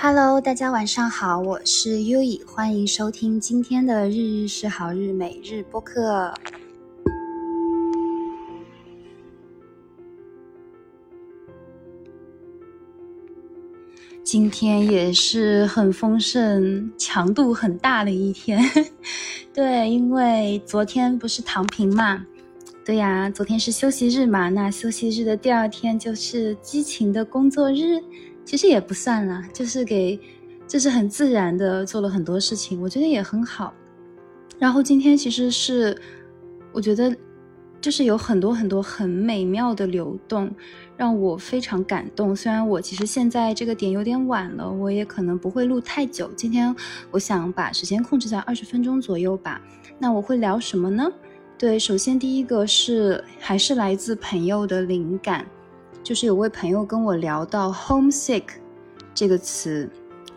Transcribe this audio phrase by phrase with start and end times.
[0.00, 6.32] Hello，大家晚上好，我是优以，欢迎收听今天的日日是好日每日播客。
[14.22, 18.62] 今天也是很丰盛、强度很大的一天。
[19.52, 22.24] 对，因为昨天不是躺平嘛，
[22.84, 28.00] 对呀，昨天是休息日嘛，那休息日的第二天就是激情的工作日。
[28.48, 30.18] 其实也不算啦，就是给，
[30.66, 33.74] 就是很自然的做了很多事情，我觉得也很好。
[34.58, 35.94] 然后今天其实是，
[36.72, 37.14] 我觉得
[37.78, 40.50] 就是有很多很多很美妙的流动，
[40.96, 42.34] 让我非常感动。
[42.34, 46.30] 虽然我其实现在这个点有点晚了，我也可能不会录太久。
[46.34, 46.74] 今天
[47.10, 49.60] 我想把时间控制在二十分钟左右吧。
[49.98, 51.06] 那我会聊什么呢？
[51.58, 55.44] 对，首先第一个是还是来自朋友的灵感。
[56.02, 58.44] 就是有位朋友跟我聊到 homesick
[59.14, 59.88] 这个词，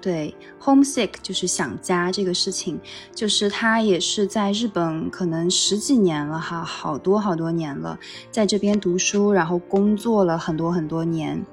[0.02, 2.80] 对 homesick 就是想家这个事情，
[3.16, 7.98] 就是他也是在日本可能十几年了哈，好多好多年了，
[8.32, 11.46] 在这边读书，然后工作了很多很多年。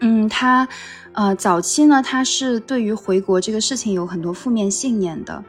[0.00, 0.66] 嗯，他
[1.12, 5.44] 呃早期呢，他是对于回国这个事情有很多负面信念的，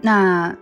[0.00, 0.56] 那。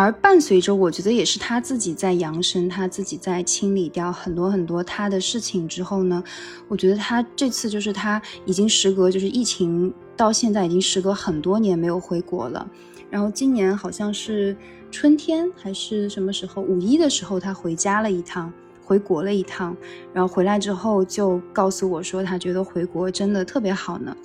[0.00, 6.22] 而伴随着，我觉得也是他自己在扬升，他自己在清理掉很多很多他的事情之后呢，
[6.68, 12.64] 我觉得他这次就是他已经时隔就是疫情到现在已经时隔很多年没有回国了，
[13.10, 14.56] 然后今年好像是
[14.92, 18.52] 春天还是什么时候五一的时候他回家了一趟，
[18.84, 19.76] 回国了一趟，
[20.12, 24.16] 然后回来之后就告诉我说他觉得回国真的特别好呢，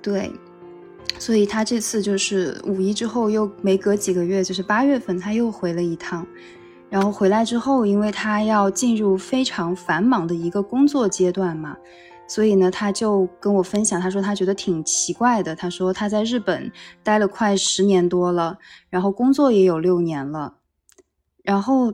[0.00, 0.30] 对。
[1.18, 6.26] 所以他这次就是五一之后又没隔几个月，就是八月份他又回了一趟，
[6.90, 11.76] 然后回来之后，因为他要进入非常繁忙的一个工作阶段嘛，
[12.28, 16.70] 所以呢，他就跟我分享，他说他觉得挺奇怪的，他说他在日本
[17.02, 18.58] 待了快十年多了，
[18.90, 20.54] 然后工作也有六年了，
[21.42, 21.92] 然后，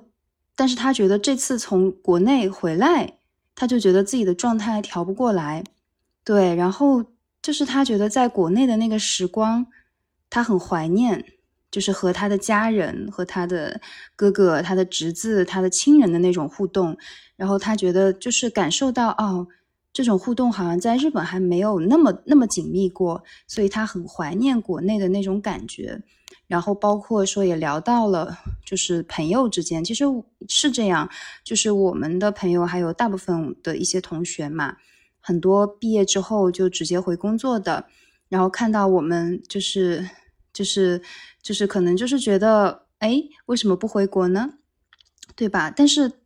[0.56, 3.14] 但是他觉得这次从国内回来，
[3.54, 5.62] 他就觉得自己的状态调不过来，
[6.24, 7.04] 对，然后。
[7.42, 9.66] 就是他觉得在国内的那个时光，
[10.30, 11.24] 他很怀念，
[11.72, 13.80] 就是和他的家人、和他的
[14.14, 16.96] 哥哥、他的侄子、他的亲人的那种互动。
[17.34, 19.46] 然后他觉得就是感受到哦，
[19.92, 26.00] 这种互动好像在日本还没有那么那么紧密过，所以他很怀念国内的那种感觉。
[26.46, 30.04] 然后包括说也聊到了，就是朋友之间其实
[30.48, 31.08] 是这样，
[31.42, 34.76] 就是我们的朋友还有大部分的一些同学嘛。
[35.22, 37.86] 很多毕业之后就直接回工作的，
[38.28, 40.06] 然后看到我们就是
[40.52, 41.00] 就是
[41.40, 44.54] 就是可能就是觉得，哎，为什么不回国呢？
[45.34, 45.70] 对吧？
[45.70, 46.21] 但是。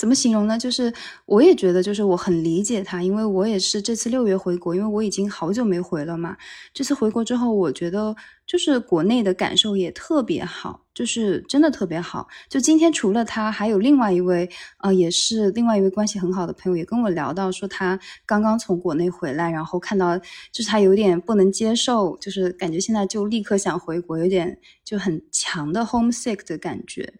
[0.00, 0.58] 怎么形容呢？
[0.58, 0.90] 就是
[1.26, 6.34] 我也觉得，就是我很理解他，因为我也是这次六月回国，因为我已经好久没回了嘛。
[6.72, 8.16] 这次回国之后，我觉得
[8.46, 12.26] 就是国内的感受也特别好，就是真的特别好。
[12.48, 27.12] 就今天除了他，还有另外一位，呃，也是另外一位关系很好的朋友，也跟我聊到说他刚刚从国内回来，然后看到就是他有点不能接受，就是感觉现在就立刻想回国，有点就很强的 homesick 的感觉。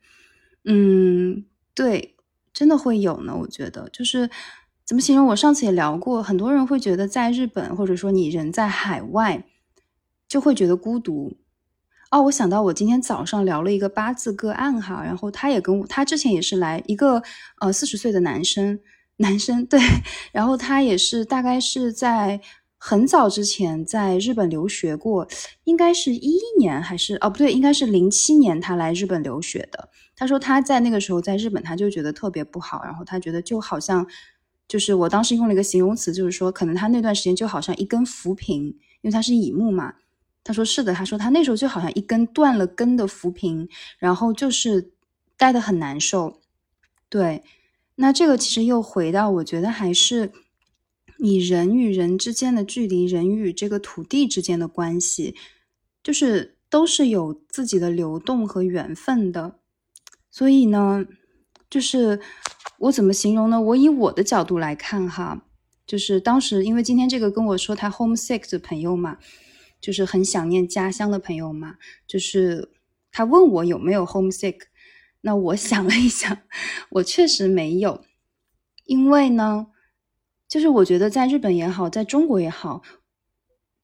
[0.64, 2.16] 嗯，对。
[2.52, 4.28] 真的会有呢，我觉得就是
[4.84, 5.26] 怎么形容？
[5.26, 9.44] 我上次也聊过，很多人会觉得在日本，或者说你人在海外，
[10.28, 11.36] 就会觉得孤独。
[12.10, 17.22] 哦，我想到我今天早上聊了一个八字个案哈，然后他也跟我，他之前也是来一个
[17.60, 18.80] 呃四十岁的男生，
[19.16, 19.80] 男生对，
[20.32, 22.40] 然后他也是大概是在。
[22.82, 25.28] 很早之前在日本留学过，
[25.64, 29.90] 应该是一一年还是哦不对，应该是零七年他来日本留学的。
[30.16, 34.06] 他说他在那个时候在日本，他就觉得特别不好，然后他觉得就好像
[34.66, 39.92] 就是我当时用了一个形容词，就是说可能他那段时间就好像一根浮萍，因为他是乙木嘛。
[40.42, 44.92] 他说是的，他说他那时候就好像一根断了根的浮萍，然后就是
[45.36, 46.40] 待得很难受。
[47.10, 47.42] 对，
[47.96, 50.32] 那这个其实又回到我觉得还是。
[51.22, 55.34] 你人与人之间的距离，人与这个土地之间的关系，
[56.02, 59.58] 就是都是有自己的流动和缘分的。
[60.30, 61.04] 所以呢，
[61.68, 62.20] 就是
[62.78, 63.60] 我怎么形容呢？
[63.60, 65.44] 我以我的角度来看哈，
[65.86, 69.18] 就是当时因为今天这个跟我说他 homesick 的朋友嘛，
[69.78, 71.74] 就是很想念家乡的朋友嘛，
[72.06, 72.70] 就是
[73.12, 74.60] 他问我有没有 homesick，
[75.20, 76.38] 那我想了一想，
[76.92, 78.02] 我确实没有，
[78.86, 79.66] 因为呢。
[80.50, 82.82] 就是我觉得在日本也好，在中国也好，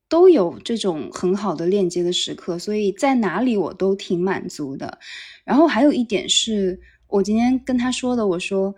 [0.09, 4.99] 都有这种很好的链接的时刻，所以在哪里我都挺满足的。
[5.45, 8.75] 然后还有一点是我今天跟他说的，我说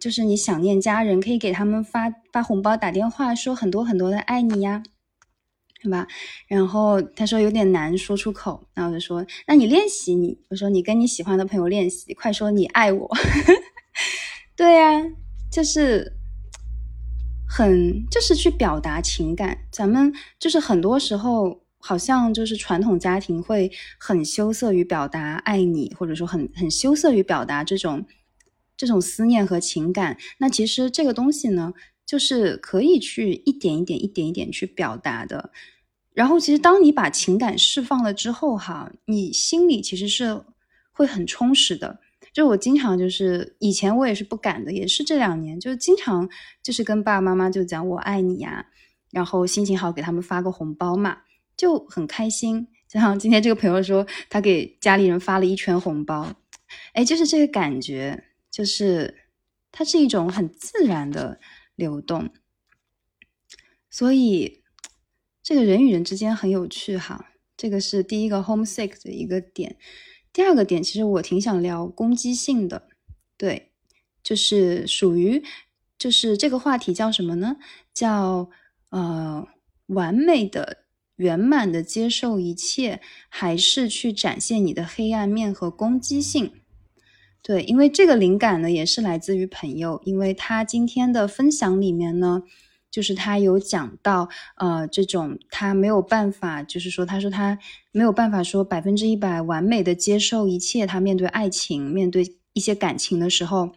[0.00, 4.82] 就是你想念家人，可以给他们发发红包、打电话，说很多很多的爱你呀。
[5.82, 6.08] 对吧？
[6.48, 13.10] 然后他说有点难说出口，然后我就说，那你练习你，我说你跟你喜欢的朋友练习，快说你爱我。
[14.56, 15.04] 对呀，
[15.52, 16.10] 就是
[17.56, 19.56] 很就是去表达情感。
[19.70, 28.04] 咱们就是很多时候好像就是传统家庭会很羞涩于表达爱你，或者说很很羞涩于表达这种
[28.76, 30.18] 这种思念和情感。
[30.38, 31.72] 那其实这个东西呢，
[32.04, 35.52] 就是可以去一点一点、一点一点去表达的。
[36.12, 40.42] 然后，其实当你把情感释放了之后，哈，你心里其实是
[40.90, 42.00] 会很充实的。
[42.34, 46.28] 就我经常就是以前我也是不敢的，也是这两年，就是经常
[46.62, 48.66] 就是跟爸爸妈妈就讲我爱你呀，
[49.10, 51.22] 然后心情好给他们发个红包嘛，
[51.56, 52.68] 就很开心。
[52.86, 56.34] 就像今天这个朋友说，他给家里人发了一圈红包，
[56.92, 59.14] 哎，就是这个感觉，就是
[59.72, 61.40] 它是一种很自然的
[61.76, 62.28] 流动，
[63.88, 64.60] 所以。
[65.46, 69.76] 这个人与人之间很有趣哈，这个是第一个 homesick 的一个点。
[70.34, 72.88] 第二个点，其实我挺想聊攻击性的，
[73.38, 73.70] 对，
[74.20, 75.40] 就是属于，
[75.96, 77.56] 就是这个话题叫什么呢？
[77.94, 78.50] 叫
[78.90, 79.46] 呃，
[79.86, 80.78] 完美的、
[81.16, 86.50] 圆满的接受一切，还是去展现你的黑暗面和攻击性？
[87.40, 92.42] 对，因为这个灵感呢，也是来自于朋友，因为他今天的分享里面呢。
[92.94, 97.58] 就是他有讲到，呃，这种他没有办法，就是说，他说他
[97.90, 100.86] 没有办法说百分之一百完美的接受一切。
[100.86, 103.72] 他面对爱情，面对一些感情的时候，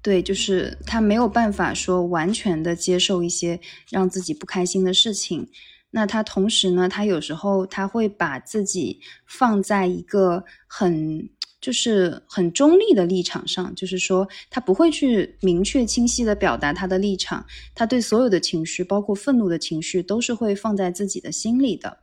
[0.00, 3.60] 对，就是他没有办法说完全的接受一些
[3.90, 5.50] 让自己不开心的事情。
[5.90, 11.28] 那他同时呢，他有时候他会把自己放在一个很。
[11.62, 22.00] 就是很中立的立场上，就是说他不会去明确清晰的表达他的立场，他对所有的情绪，包括愤怒的情绪，都是会放在自己的心里的。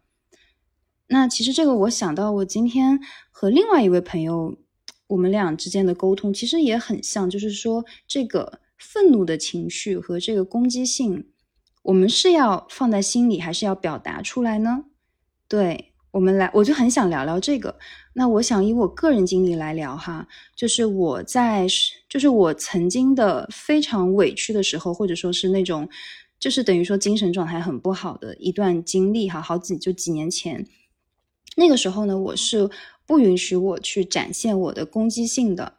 [1.08, 3.00] 那其实这个我想到，我今天
[3.32, 4.58] 和另外一位朋友，
[5.08, 11.28] 我们俩之间的沟通其实也很像，就是说这个愤怒的情绪和这个攻击性，
[11.84, 14.86] 我们是要放在心里，还是要表达出来呢？
[15.50, 15.89] 对。
[16.12, 17.78] 我们来，我就很想聊聊这个。
[18.14, 21.68] 那我想以我个人经历来聊哈，就是我在，
[22.08, 25.88] 就是我曾经的非常委屈的时候，或者说是那种，
[26.40, 30.66] 就是等于说精神状态很不好的一段经历哈，好几就几年前，
[31.56, 32.70] 那个时候呢，我是
[33.06, 35.74] 不允许我去展现我的攻击性的，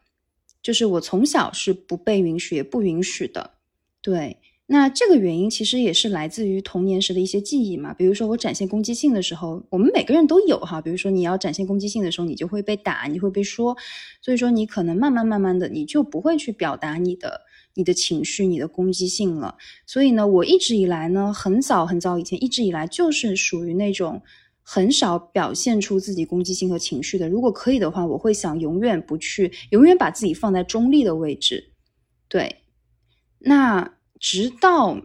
[0.63, 3.55] 就是我从小是不被允许也不允许的，
[4.01, 4.39] 对。
[4.73, 13.77] 那这个原因其实也是来自于童年时的一些记忆嘛，比如说我展现攻击性的时候，我们每个人都有哈，比如说你要展现攻击性的时候，你就会被打，你会被说，
[14.23, 17.41] 所以说你可能慢慢慢慢的你就不会去表达你的
[17.75, 19.57] 你的情绪、你的攻击性了。
[19.87, 24.23] 所以呢，我一直以来呢，很早很早以前，一直以来就是属于那种
[24.63, 27.29] 很少表现出自己攻击性和情绪的。
[27.29, 31.73] 如果可以的话，我会想永远不去，永远把自己放在中立的位置。
[32.29, 32.63] 对，
[33.41, 33.95] 那。
[34.21, 34.97] 直到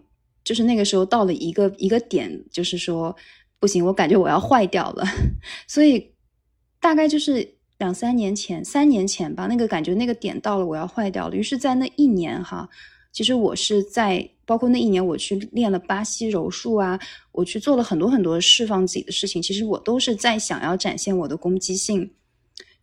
[0.43, 3.15] 就是那个时候到了一个一个点，就是说
[3.59, 5.03] 不行，我感觉我要坏掉了，
[5.67, 6.11] 所以
[6.79, 11.35] 大概就是两三年前、三年前吧，那个感觉那个点到了，我要坏掉了。
[11.35, 12.69] 于是，在那一年哈，
[13.11, 16.99] 其实我是在包括那一年，我去练了巴西柔术啊，
[17.31, 22.11] 我去做了很多很多释放自己的事情，其实我都是在想要展现我的攻击性。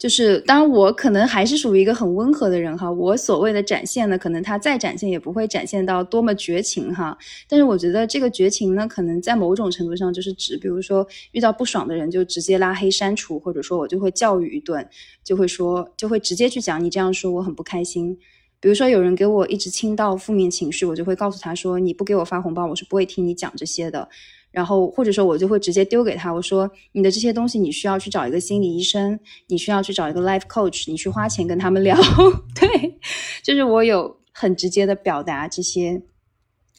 [0.02, 2.90] 就是，当然我可能还是属于一个很温和的人哈。
[2.90, 7.16] 我所谓的展现呢，可能他再展现也不会展现到多么绝情哈。
[7.48, 14.84] 但是我觉得这个绝情呢，可能在某种程度上就是指，比如说遇到不爽的人就直接拉黑删除，或者说我就会教育一顿，
[15.22, 18.18] 就会说，就会直接去讲你这样说我很不开心。
[18.58, 24.08] 比如说有人给我一直倾倒负面情绪，我就会告诉他说，你不给我发红包，我是不会听你讲这些的。
[24.52, 29.18] 然后或者说，我就会直接丢给他，我说你的这些东西，你需要去找一个心理医生，
[29.48, 31.96] 你需要去找一个 life coach，你去花钱跟他们聊。
[32.54, 33.00] 对，
[33.42, 36.02] 就是我有很直接的表达这些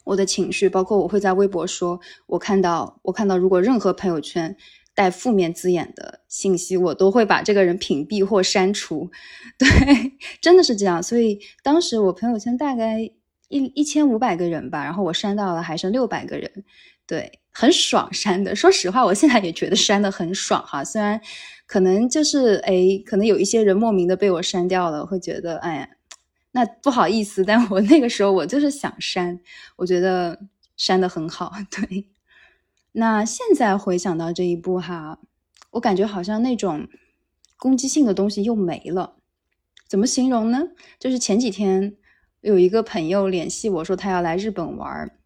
[0.06, 4.56] 我的情绪，包括我会在微博说，我看到我看到如果任何朋友圈
[4.94, 9.10] 带负面字眼的信息，我都会把这个人屏蔽或删除。
[9.58, 9.68] 对，
[10.40, 11.02] 真的是这样。
[11.02, 13.00] 所以当时我朋友圈大概
[13.50, 16.64] 一一千五百个人吧，然后我删到了还剩六百个人。
[17.14, 17.40] 对。
[17.56, 20.84] 很爽删的，说实话，我现在也觉得删的很爽哈。
[20.84, 21.22] 虽然
[21.68, 25.90] 可能就是哎，可能有一些人莫名的被我删掉了，会觉得哎呀，
[26.54, 27.46] 那不好意思。
[27.46, 29.40] 但我那个时候我就是想删，
[29.76, 30.40] 我觉得
[30.78, 31.52] 删的很好。
[31.70, 32.08] 对，
[32.94, 35.20] 那现在回想到这一步哈，
[35.74, 36.88] 我感觉好像那种
[37.58, 39.18] 攻击性的东西又没了。
[39.88, 40.70] 怎么形容呢？
[41.00, 41.96] 就是前几天
[42.42, 45.20] 有一个朋友联系我说他要来日本玩儿。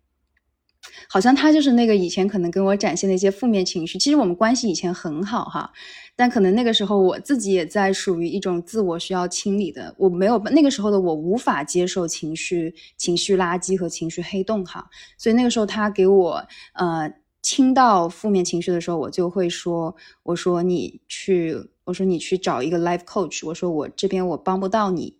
[1.10, 3.98] 好像他就是那个以前可能跟我展现的一些负面情绪。
[3.98, 5.72] 其实我们关系以前很好哈，
[6.16, 14.88] 但可能那个时候我自己也在属于一种自我需要清理的，我没有那个时候的我无法接受情绪、情绪垃圾和情绪黑洞哈。
[15.18, 25.16] 所以那个时候他给我呃清到负面情绪的时候，我就会说：“我说你去，我说你去找一个 life coach，我说我这边我帮不到你。”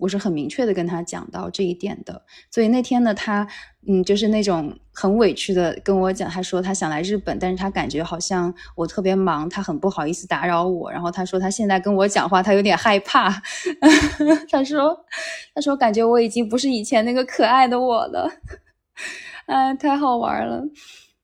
[0.00, 3.46] 我是很明确的跟他讲到这一点的，所以那天呢，他
[3.86, 10.90] 嗯，就是那种很委屈的跟我讲，他说他想来日本，但是他感觉好像我特别忙，他很不好意思打扰我。
[10.90, 13.30] 然后他说他现在跟我讲话，他有点害怕。
[14.50, 14.98] 他说，
[15.54, 18.30] 他说感觉我已经不是以前那个可爱的我了。
[19.46, 20.62] 哎，太好玩了。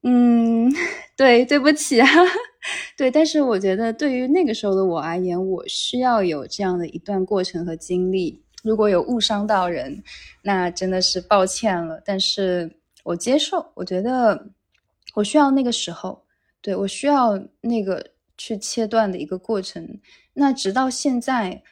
[0.02, 0.72] 嗯，
[1.16, 2.08] 对，对不起啊。
[2.96, 8.42] 对，但是我觉得对于那个时候的我而言，我需要有这样的一段过程和经历。
[8.66, 10.02] 如果有误伤到人，
[10.42, 12.02] 那真的是抱歉了。
[12.04, 12.68] 但是
[13.04, 14.48] 我接受，我觉得
[15.14, 16.20] 我需要那个时候，
[16.60, 18.04] 对我需要那个
[18.36, 19.88] 去切断的一个过程。
[20.34, 21.62] 那直到现在，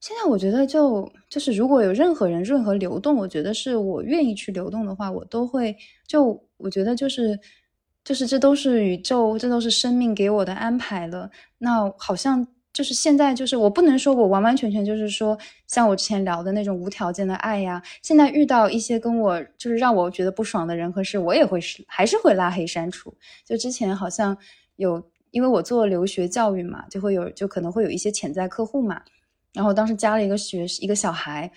[0.00, 5.74] 现在我觉得就就是如果有任何人任何流动，我觉得是我愿意去流动的话，我都会
[6.06, 7.40] 就我觉得就是
[8.04, 11.30] 就是这都是宇宙，这都是生命给我的安排了。
[11.56, 12.46] 那好像。
[12.74, 15.38] 就是现在，就是我不能说我完完全全就是说
[15.68, 17.80] 像我之前聊的那种无条件的爱呀。
[18.02, 23.14] 现在遇到一些跟我就是让我觉得不爽的人和事，我也会是还是会拉黑删除。
[23.46, 24.36] 就之前好像
[24.74, 29.00] 有，因为我做留学教育嘛，就会有就可能会有一些潜在客户嘛。
[29.52, 31.48] 然后当时加了一个学一个小孩，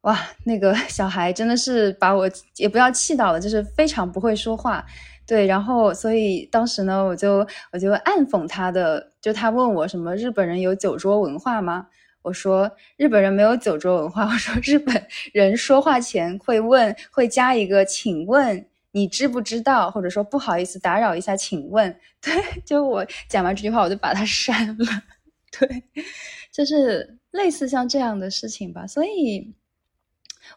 [0.00, 4.84] 哇，那个小孩真的是把我也不要气到了，就是非常不会说话。
[5.26, 11.88] 对，然后所以当时呢，我就我就暗讽他的，就他问我什么日本人有酒桌文化吗？
[12.22, 14.24] 我说日本人没有酒桌文化。
[14.30, 21.94] 我说日本人说话前会问，会加一个请问你知不知道，或者说不好意思打扰一下，请问。
[22.22, 22.32] 对，
[22.64, 24.86] 就我讲完这句话，我就把他删了。
[25.58, 25.82] 对，
[26.52, 29.54] 就是类似像这样的事情吧，所以。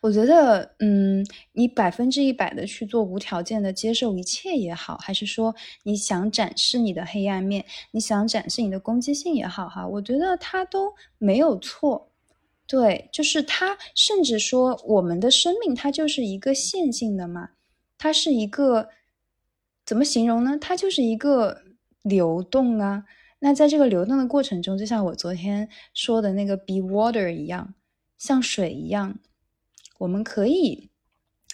[0.01, 12.09] 我觉得，嗯，你百分之一百的去做无条件的接受一切也好，还是说你想展示你的黑暗面，你想展示你的攻击性也好，哈，我觉得它都没有错。
[12.67, 17.49] 对，就是它，甚至说我们的生命它就是一个线性的嘛，
[17.97, 18.89] 它是一个
[19.83, 20.57] 怎么形容呢？
[20.61, 21.63] 它就是一个
[22.03, 23.05] 流动啊。
[23.39, 27.73] 那在这个流动的过程中，就像我昨天说的那个 be water 一样，
[28.19, 29.17] 像水一样。
[29.99, 30.89] 我们可以，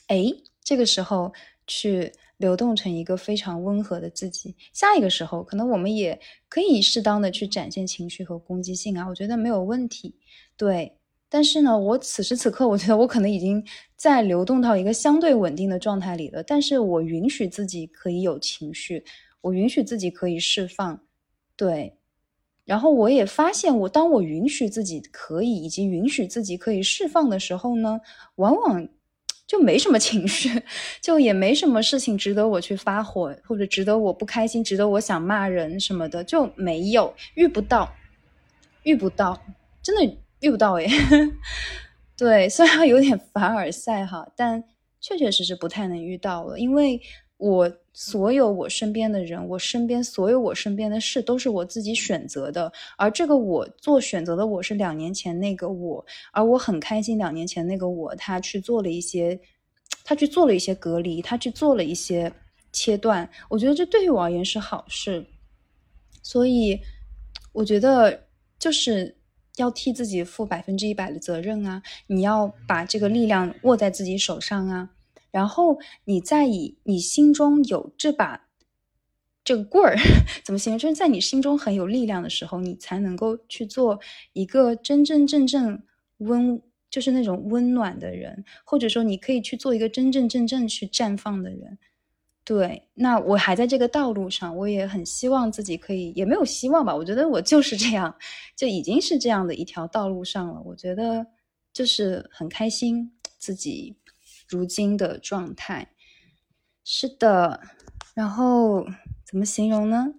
[0.07, 0.23] 哎，
[0.63, 1.33] 这个时候
[1.67, 4.55] 去流动成一个非常温和的自己。
[4.71, 10.15] 下一个时候，可能我们也可以适当的去展现情绪和攻击性啊，我觉得没有问题。
[10.55, 10.97] 对，
[11.27, 13.65] 但是呢，我此时此刻，我觉得我可能已经
[13.97, 16.43] 在流动到一个相对稳定的状态里了。
[16.43, 19.03] 但是我允许自己可以有情绪，
[19.41, 21.01] 我允许自己可以释放，
[21.57, 21.97] 对。
[22.65, 28.01] 然后我也发现，我当我允许自己可以，以及允许自己可以释放的时候呢，
[28.35, 28.87] 往往
[29.47, 30.63] 就没什么情绪，
[30.99, 37.93] 就也没什么事情值得我去发火，或者值得我不开心，值得我想骂人什么的，就没有遇不到，
[38.83, 39.39] 遇不到，
[39.83, 40.89] 真的遇不到诶。
[42.17, 44.63] 对，虽然有点凡尔赛哈，但
[44.99, 46.99] 确确实实不太能遇到了，因为。
[47.37, 52.71] 我所有我身边的人，我身边所有我身边的事，都是我自己选择的。
[52.97, 59.37] 而这个我做选择的我是两年前那个我，而我很开心，两年前那个我他去做了一些，
[60.03, 62.31] 他去做了一些隔离，他去做了一些
[62.71, 63.29] 切断。
[63.49, 65.25] 我觉得这对于我而言是好事。
[66.23, 66.79] 所以
[67.51, 68.27] 我觉得
[68.57, 69.15] 就是
[69.57, 71.83] 要替自己负百分之一百的责任啊！
[72.07, 74.89] 你要把这个力量握在自己手上啊！
[75.35, 78.47] 然后你再以你心中有这把
[79.43, 79.97] 这个棍儿，
[80.45, 80.79] 怎么形容？
[80.79, 83.99] 就是在你心中很有力量的时候，你才能够去做
[84.31, 85.83] 一个真真正正
[86.19, 91.77] 温，就是那种温暖的人，或者说你可以去做一个真真正正去绽放的人。
[92.45, 96.95] 对，那我还在这个道路上，我也很希望自己可以，也没有希望吧。
[96.95, 98.15] 我觉得我就是这样，
[98.55, 100.61] 就已经是这样的一条道路上了。
[100.63, 101.27] 我觉得
[101.73, 103.97] 就是很开心自己。
[104.47, 105.89] 如今的状态
[106.83, 107.61] 是的，
[108.13, 108.85] 然后
[109.25, 110.13] 怎么形容呢？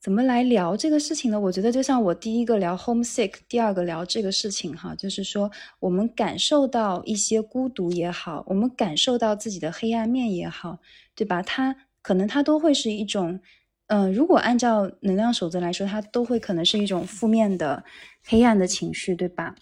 [0.00, 1.40] 怎么来聊这个事情呢？
[1.40, 10.78] 我觉得就像我第一个聊 homesick，第二个聊这个事情哈，就是说我们感受到一些孤独也好，我们感受到自己的黑暗面也好，
[11.14, 11.40] 对吧？
[11.40, 13.40] 它可能它都会是一种，
[13.86, 17.82] 嗯，如果按照能量守则来说，它都会可能是一种负面的、
[18.22, 19.54] 黑暗的情绪，对吧？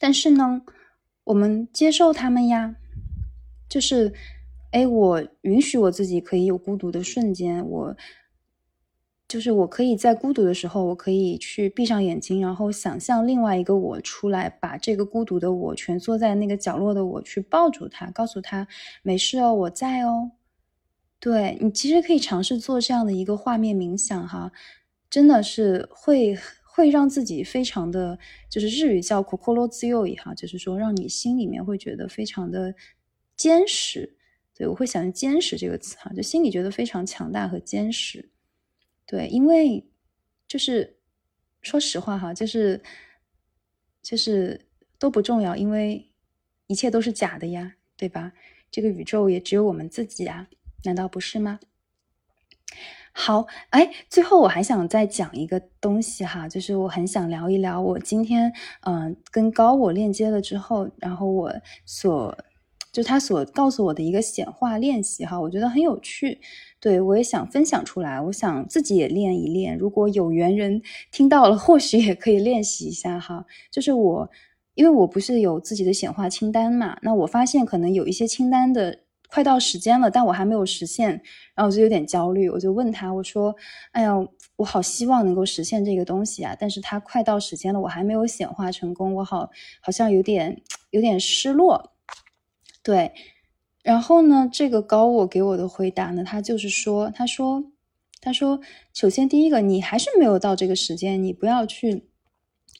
[0.00, 0.62] 但是呢？
[1.24, 2.76] 我们接受他们呀，
[3.68, 4.12] 就是
[4.70, 7.96] 哎，我允许我自己可以有孤独的瞬间，我
[9.26, 18.68] 就是我可以在孤独的时候，我可以去闭上眼睛，然后想象另外一个我出来，把这个孤独的我蜷缩在那个角落的我去抱住他，告诉他
[19.02, 20.32] 没事哦，我在哦。
[21.18, 24.52] 对你其实可以尝试做这样的一个画面冥想哈，
[25.08, 26.36] 真的是会
[26.74, 28.18] 会让自己非常的，
[28.50, 32.74] 就是日语叫 “kokoro zui” 哈，就是说让你心里面会觉得非常的
[33.36, 34.16] 坚实。
[34.56, 38.28] 对我会想用“坚实”这个词哈，就心里觉得非常强大和坚实。
[39.06, 39.88] 对，因为
[40.48, 40.98] 就是
[41.62, 42.82] 说实话哈，就是
[44.02, 44.66] 就是
[44.98, 46.10] 都不重要，因为
[46.66, 48.32] 一切都是假的呀，对吧？
[48.72, 50.48] 这个宇宙也只有我们自己啊。
[50.82, 51.60] 难道不是吗？
[53.16, 58.52] 好，哎，最后我还想再讲一个东西哈，就是我很想聊一聊我今天
[58.84, 61.52] 嗯跟高我链接了之后，然后我
[61.86, 62.36] 所
[62.92, 66.40] 就他所告诉我的一个显化练习哈，我觉得很有趣，
[66.80, 73.46] 对我也想分享出来，我想自己也练一练，如果有缘人听到了，或许也可以练习一下哈。
[73.70, 74.28] 就是我
[74.74, 79.03] 因为我不是有自己的显化清单嘛，那我发现可能有一些清单的。
[79.34, 81.10] 快到时间了，但我还没有实现，
[81.56, 82.48] 然后我就有点焦虑。
[82.48, 83.52] 我就问他，我说
[83.90, 84.12] ：“哎呀，
[84.54, 89.50] 我好希望能够实现这个东西啊，但是它快到时间了，我还没有显化成功，我好
[89.80, 91.90] 好像有点有点失落。”
[92.84, 93.10] 对，
[93.82, 97.64] 然后呢，这个高我给我的回答呢，他就是说：“他说，
[98.20, 98.60] 他说，
[98.92, 102.04] 首先第一个，你还是没有到这个时间，你不要去。”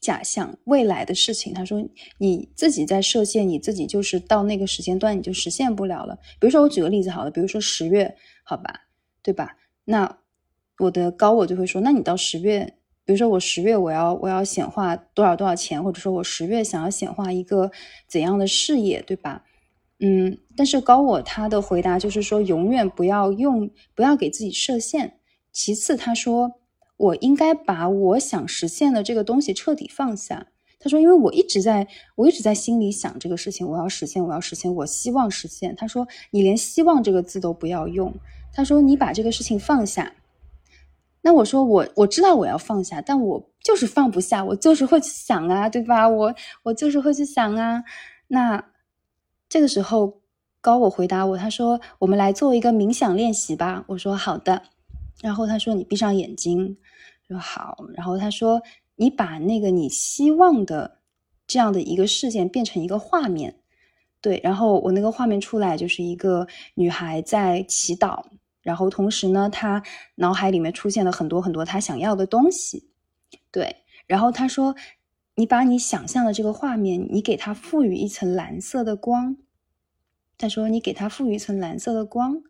[0.04, 1.82] 假象未来的事情，他说
[2.18, 6.14] 你自己在设限，你自己就是到那个时间段你就实现不了了。
[6.38, 8.82] 比如说我举个例子好了，比如说十月，好吧，
[9.22, 9.56] 对吧？
[9.86, 10.18] 那
[10.78, 12.74] 我的高我就会说，那你到十月，
[13.06, 17.70] 比如说我十月我要我要显化多少多少钱，或者说我十月想要显化一个
[18.06, 19.42] 怎样的事业，对吧？
[20.00, 25.18] 嗯，但是高我他的回答就是说，永远不要用不要给自己设限。
[25.50, 26.60] 其次他说。
[26.96, 30.46] 我应该把我想实现的这个东西彻底放下。
[30.80, 38.12] 他说：“因为我一直在，我一直在心里想这个事情，我要实现，我要实现，我希望实现。”他说：“你连希望这个字都不要用。”
[38.52, 40.12] 他说：“你把这个事情放下。”
[41.22, 46.06] 那我说：“我我知道我要放下，但我就是放不下，我就是会去想啊，对吧？
[46.06, 47.82] 我我就是会去想啊。”
[48.28, 48.62] 那
[49.48, 50.20] 这个时候
[50.60, 54.64] 高我回答我：“他说我们来做一个冥想练习吧。”我说：“好的。”
[55.24, 56.76] 然后他说：“你闭上眼睛。”
[57.26, 58.60] 说好，然后他说
[58.96, 60.98] ：“你把那个你希望的
[61.46, 63.56] 这样的一个事件变成一个画面，
[64.20, 64.38] 对。
[64.44, 68.22] 然后我那个画面出来就是一个女孩在祈祷，
[68.60, 69.82] 然后同时呢，她
[70.16, 72.90] 脑海里面出现了很多很多她想要的东西，
[73.50, 73.74] 对。
[74.06, 74.76] 然后他说：
[75.36, 79.38] 你把你想象的这个画面，你给它赋予一层蓝色的光。
[80.36, 82.42] 他说：你给它赋予一层蓝色的光。”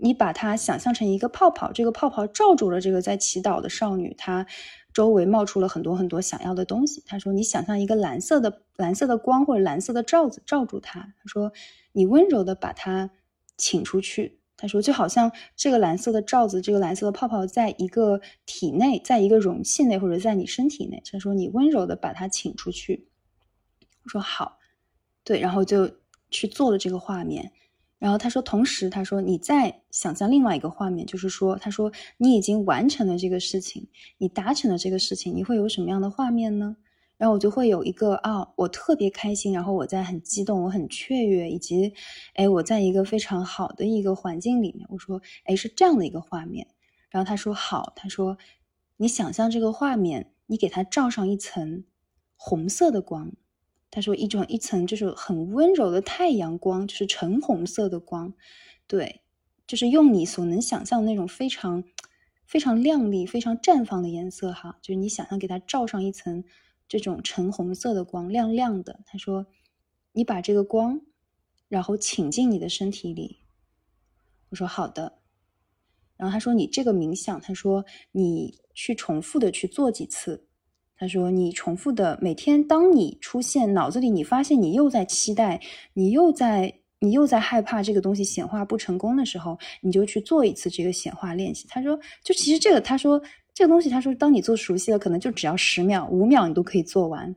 [0.00, 4.46] 你把它想象成一个泡泡，这个泡泡罩住了这个在祈祷的少女，她
[4.92, 7.02] 周围冒出了很多很多想要的东西。
[7.06, 11.52] 他说：“你想象一个蓝色的蓝色的光或者蓝色的罩子罩住她。”他说
[11.92, 13.10] ：“你温柔的把它
[13.56, 23.08] 请出去。”他说：“就好像这个蓝色的罩子，这个蓝色的泡泡在一个体内，在一个容器内或者在你身体内。”他说：“你温柔的把它请出去。”
[24.04, 24.58] 我说：“好。”
[25.22, 25.90] 对，然后就
[26.30, 27.52] 去做了这个画面。
[28.00, 33.86] 然后他说，同时他说，你再想象另外一个画面，就是说，他说你已经完成了这个事情，
[34.16, 36.76] 你达成了这个事情，你会有什么样的画面呢？
[37.18, 41.92] 然后我就会有一个啊，我特别开心，然后我在很激动，我很雀跃，以及
[42.32, 44.86] 哎，我在一个非常好的一个环境里面。
[44.88, 46.66] 我说，哎，是这样的一个画面。
[47.10, 48.38] 然后他说好，他说
[48.96, 51.84] 你想象这个画面，你给它罩上一层
[52.36, 53.30] 红色的光。
[53.90, 58.32] 他说：“一种一层就是很温柔的太阳光，就是橙红色的光，
[58.86, 59.22] 对，
[59.66, 61.82] 就是用你所能想象的那种非常
[62.46, 66.44] 非常亮丽、非常绽放的颜色哈，就是你想象给它罩上一层
[66.86, 69.46] 这种橙红色的光，亮亮的。”他说
[70.12, 71.00] ：“你把这个光，
[71.68, 73.38] 然后请进你的身体里。”
[74.50, 75.18] 我说：“好的。”
[76.16, 80.46] 然后他说：“你这个冥想，他说你去重复的去做几次。”
[81.00, 85.58] 他说：“你重复的每天，当你出现脑子里，你发现你又在期待，
[85.94, 93.18] 你又在你又在害怕这个东西显化不成功的时候，你就去做一次这个显化练习。”他说：“就其实这个，他说
[93.54, 97.34] 这个东西，他说当你做熟悉了，可能就只要十秒、五秒，你都可以做完。”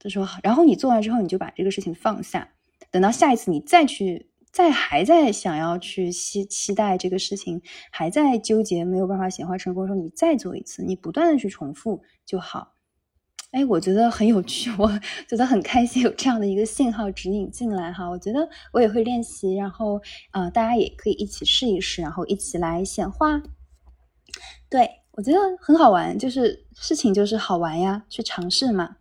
[0.00, 2.48] 他说：“然后你做完之后，你就把这个事情放下，
[2.90, 12.72] 等到下一次你再去，再还在想要去期期待这个事情，还在纠结没有办法显化成功的时候，你再做一次，你不断的去重复就好。”
[13.52, 14.86] 哎，我觉得很有趣，我
[15.26, 18.06] 觉得很开心有这样的一个信号指引进来哈。
[18.06, 20.00] 我觉得我也会练习，然后
[20.32, 23.40] 呃，大家也可以一起试一试，然后一起来显化。
[24.68, 28.96] 对我觉得很好玩，就是事情就是好玩呀，去尝试嘛。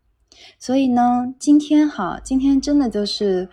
[0.57, 3.49] 所以呢，今天哈，今天真的就是，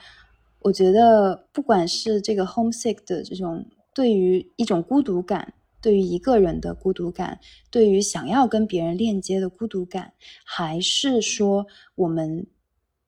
[0.61, 7.41] 我觉得不管是这个 homesick 的这种对于一种孤独感，对于一个人的孤独感，
[7.71, 10.15] 对于想要跟别人链接的孤独感，
[10.45, 11.67] 还是说
[11.97, 12.47] 我们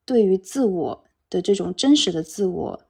[0.05, 2.81] 对于自我的这种真实的自我，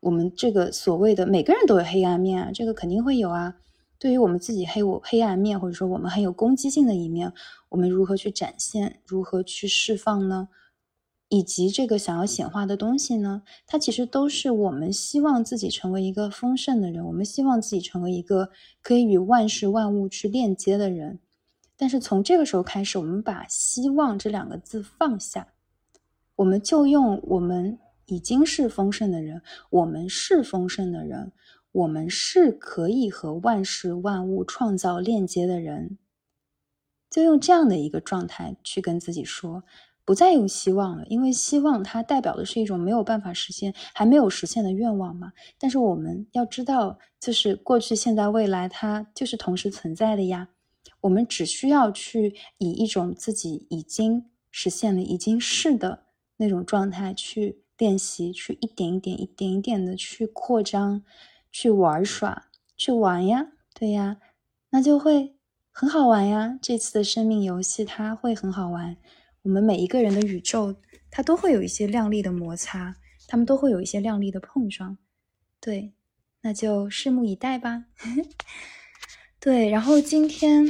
[0.00, 3.56] 我们这个所谓的每个人都有黑暗面啊，这个肯定会有啊。
[3.98, 7.32] 对于我们自己黑我黑暗面，或者说我们很有攻击性的一面，
[7.70, 10.48] 我们如何去展现，如何去释放呢？
[11.30, 13.42] 以及这个想要显化的东西呢？
[13.66, 18.50] 它其实都是我们希望自己成为一个丰盛的人，我们希望自己成为一个
[18.82, 21.18] 可以与万事万物去链接的人。
[21.76, 25.48] 但是从这个时候开始，我们把“希望”这两个字放下，
[26.36, 29.40] 我们就用我们已经是丰盛的人，
[29.70, 31.32] 我们是丰盛的人。
[31.72, 35.98] 我们是可以和万事万物创造链接的人，
[37.08, 39.62] 就用这样的一个状态去跟自己说，
[40.10, 45.30] 不再有希望了，因为希望它代表的是一种没有办法实现、还没有实现的愿望嘛。
[45.56, 50.48] 但是我们要知道，就是过去、现在、未来，它就是同时存在的呀。
[51.02, 56.06] 我们只需要去以一种自己已经实现了、已经是的
[56.38, 61.04] 那种状态去练习，去一点一点、一点一点的去扩张。
[61.52, 62.46] 去玩耍，
[62.76, 63.46] 去玩呀，
[63.78, 64.16] 对呀，
[64.70, 65.36] 那就会
[65.70, 66.58] 很好玩呀。
[66.60, 68.96] 这次的生命游戏它会很好玩。
[69.42, 70.76] 我们每一个人的宇宙，
[71.10, 74.98] 它都会有一些亮丽的摩擦，他们都会有一些亮丽的碰撞。
[75.60, 75.92] 对，
[76.42, 77.86] 那就拭目以待吧。
[79.40, 80.66] 对，然后今天，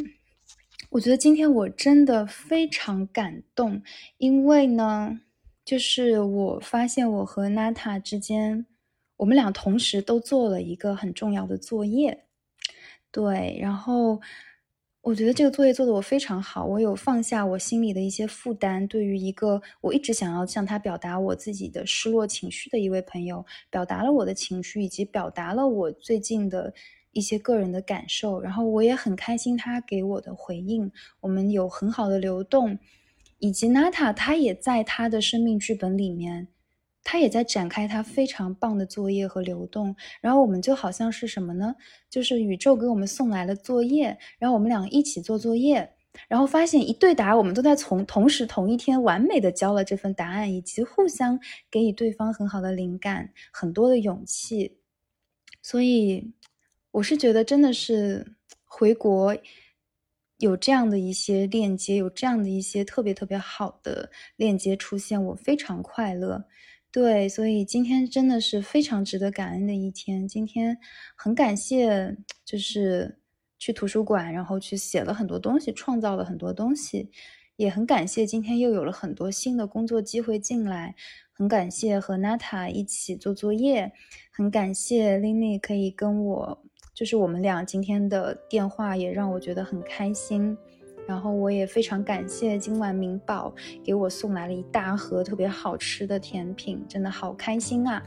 [0.90, 3.82] 我觉得今天我真的非常感动，
[4.18, 5.20] 因为呢，
[5.64, 8.66] 就是我发现我和娜塔之间。
[9.16, 12.24] 我们俩同时都做了一个很重要的作业，
[13.10, 14.18] 对，然后
[15.02, 26.72] 我觉得这个作业做的我非常好，我有放下我心里的一些负担，对于一个我一直想要向他表达我自己的失落情绪的一位朋友，表达了我的情绪，以及表达了我最近的
[27.12, 32.78] 一些个人的感受，然后我也很开心他给我的回应，我们有很好的流动，
[33.38, 36.46] 以及娜塔他也在他的生命剧本里面。
[37.02, 41.74] 他也在展开他非常棒的作业和流动，然后我们就好像是什么呢？
[42.08, 45.90] 就是宇宙给我们送来了作业，然后我们两个一起做作业，
[46.28, 51.38] 然后发现一对答，我们都在从同时同一天完美的交了这份答案，以及互相
[51.70, 54.78] 给予对方很好的灵感，很多的勇气。
[55.62, 56.32] 所以
[56.90, 58.26] 我是觉得真的是
[58.64, 59.36] 回国
[60.38, 66.44] 有这样的一些链接，有这样的一些特别特别好的链接出现，我非常快乐。
[66.92, 70.26] 对，所以今天真的是非常值得感恩的一天。
[70.26, 70.76] 今天
[71.14, 73.20] 很感谢，就是
[73.58, 77.08] 去图书馆，然后去写了很多东西，创造了很多东西，
[77.54, 80.94] 也很感谢今天又有了很多新的工作机会进来。
[81.32, 83.92] 很感谢和娜塔一起做作业，
[84.32, 90.58] 很感谢 Lily 可以跟我，就是我们俩今天的电话也让我觉得很开心。
[91.10, 98.00] 然后我也非常感谢今晚明宝给我送来了一大盒特别好吃的甜品，真的好开心啊！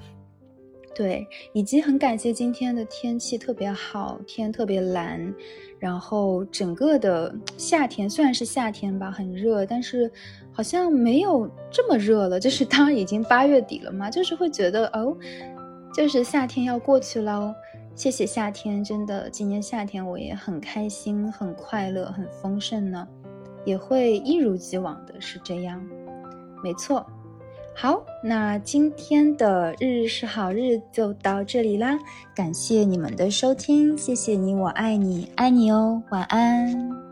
[0.95, 5.33] 对，以及很感谢今天的天气特别好，天特别蓝，
[5.79, 10.09] 然后整个的夏天虽然是夏天吧，很热，但是
[10.53, 12.39] 好像没有这么热了。
[12.39, 15.13] 就是当然已经八月底了嘛，就是会觉得哦，
[15.93, 17.53] 就是夏天要过去喽。
[17.95, 23.07] 谢谢夏天，真的，今年夏天我也很开心、很快乐、很丰盛呢，
[23.65, 25.81] 也会一如既往的是这样，
[26.63, 27.05] 没错。
[27.75, 31.97] 好，那今天的日日是好日就到这里啦，
[32.35, 37.02] 感谢你们的收听，谢谢你，我爱你，爱你哦，晚安。